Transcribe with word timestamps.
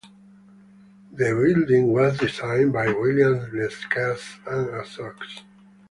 The 1.11 1.25
building 1.25 1.93
was 1.93 2.17
designed 2.17 2.73
by 2.73 2.87
William 2.87 3.51
Lescaze 3.51 4.39
and 4.47 4.69
Assocs. 4.81 5.43